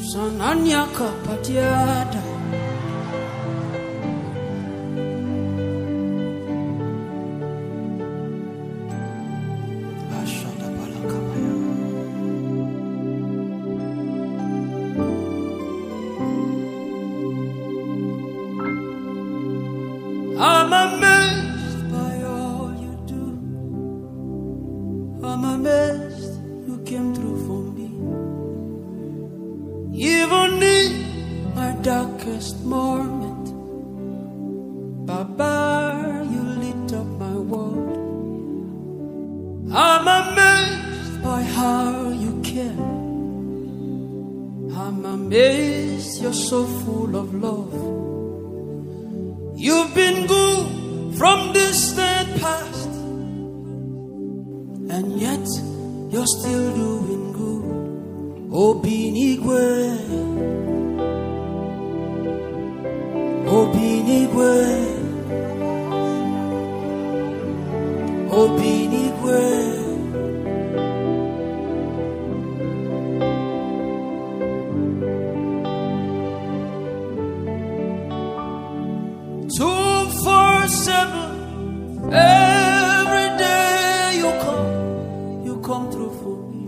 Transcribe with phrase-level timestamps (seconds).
[0.00, 2.20] Sananya kapatiada.
[2.20, 2.39] Ashanda
[32.50, 33.46] darkest moment,
[35.06, 37.96] Baba, you lit up my world.
[39.72, 42.84] I'm amazed by how you care.
[44.76, 47.72] I'm amazed you're so full of love.
[49.56, 52.88] You've been good from distant past,
[54.96, 55.46] and yet
[56.10, 58.50] you're still doing good.
[58.52, 59.60] Oh, Obinigwe,
[60.10, 60.29] Obinigwe,
[79.56, 82.08] Two, four, seven.
[82.12, 86.62] Every day you come, you come through for me.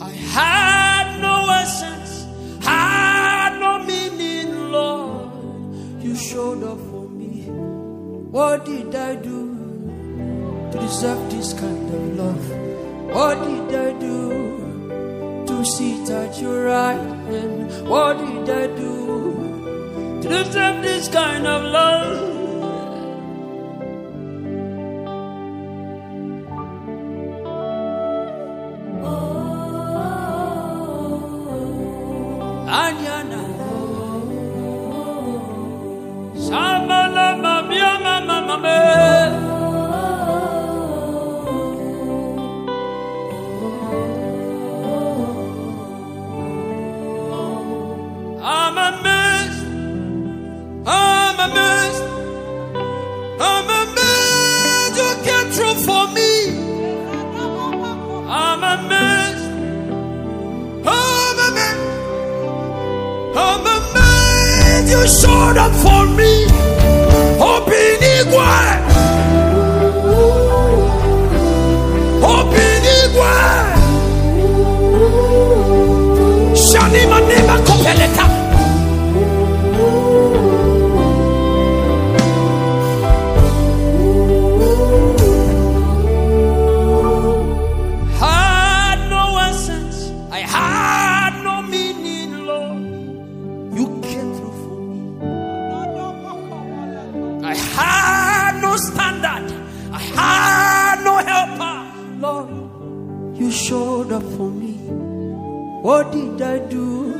[0.00, 2.26] I had no essence,
[2.64, 5.30] had no meaning, Lord.
[6.02, 7.46] You showed up for me.
[8.30, 9.09] What did I
[11.00, 12.50] deserve this kind of love?
[13.14, 17.88] What did I do to sit at your right hand?
[17.88, 22.29] What did I do to deserve this kind of love?
[64.90, 66.46] You showed up for me.
[67.38, 68.89] Obinigwe.
[68.89, 68.89] Obinigwe.
[103.60, 104.72] Showed up for me.
[105.82, 107.12] What did I do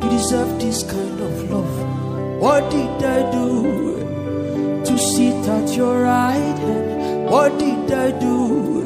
[0.00, 2.40] to deserve this kind of love?
[2.40, 7.30] What did I do to sit at your right hand?
[7.30, 8.84] What did I do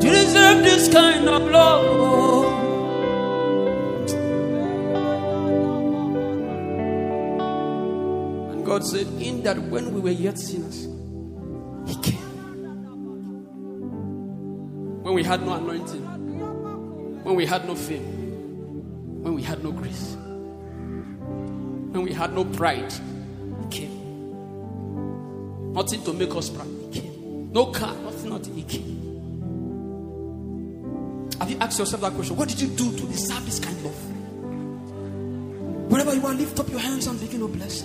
[0.00, 2.52] to deserve this kind of love?
[8.52, 10.95] And God said, In that when we were yet sinners,
[15.06, 16.02] When we had no anointing,
[17.22, 20.16] when we had no fame, when we had no grace,
[21.92, 23.92] when we had no pride, He came.
[25.72, 27.52] Nothing to make us proud, He came.
[27.52, 28.96] No car, nothing, nothing, He came.
[31.38, 32.34] Have you asked yourself that question?
[32.34, 34.10] What did you do to deserve this kind of love?
[35.88, 37.84] Wherever you are, lift up your hands and begin to bless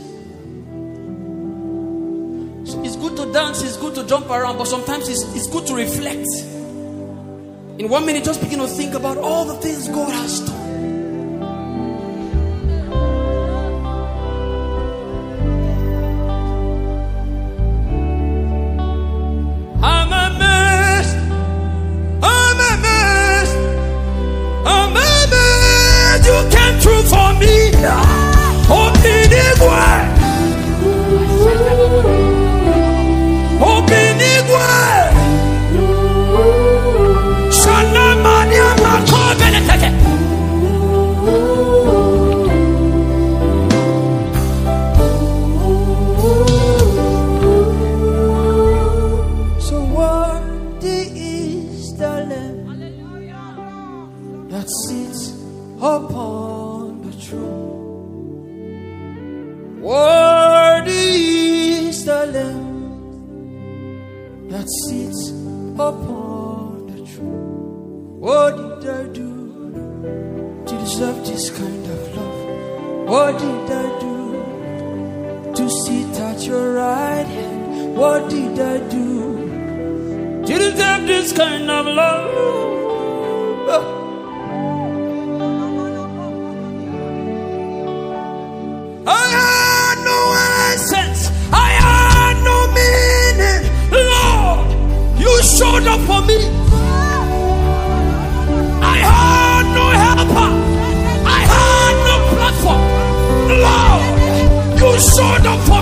[2.83, 5.75] it's good to dance, it's good to jump around, but sometimes it's, it's good to
[5.75, 6.25] reflect.
[7.81, 10.40] In one minute, just begin to think about all the things God has
[62.31, 63.97] Lamb
[64.49, 65.31] that sits
[65.75, 68.19] upon the throne.
[68.19, 72.39] What did I do to deserve this kind of love?
[73.09, 74.15] What did I do
[75.55, 77.97] to sit at your right hand?
[77.97, 79.47] What did I do
[80.45, 82.80] to deserve this kind of love?
[95.91, 96.37] Showed for me.
[98.81, 100.49] I had no helper.
[101.25, 102.81] I had no platform.
[103.65, 104.03] Lord,
[104.79, 105.80] you showed up for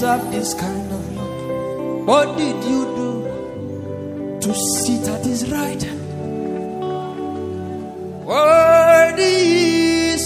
[0.00, 2.06] deserve this kind of love?
[2.06, 6.00] What did you do to sit at His right hand?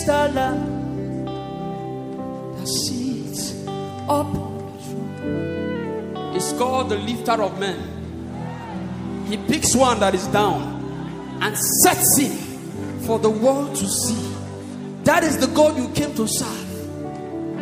[0.06, 1.24] The Lamb
[2.56, 3.64] that sits
[4.04, 4.32] upon
[4.76, 6.36] the throne.
[6.36, 7.80] It's called the lifter of men.
[9.26, 12.36] He picks one that is down and sets him
[13.00, 14.34] for the world to see.
[15.04, 16.63] That is the God you came to serve.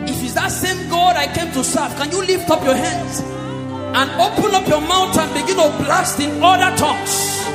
[0.08, 3.20] If it's that same God I came to serve, can you lift up your hands
[3.20, 7.46] and open up your mouth and begin to blast in other tongues?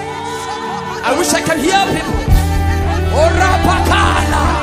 [1.03, 2.27] I wish I can hear people.
[3.15, 4.57] Orapakala.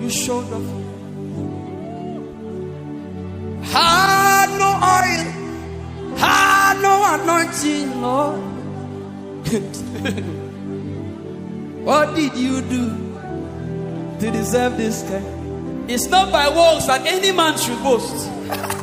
[0.00, 0.62] You showed up.
[3.62, 5.24] Had no oil,
[6.16, 8.40] had no anointing, Lord.
[11.84, 12.90] what did you do
[14.20, 15.40] to deserve this kind?
[15.90, 18.30] It's not by works that any man should boast.